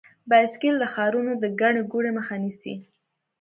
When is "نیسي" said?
2.43-2.73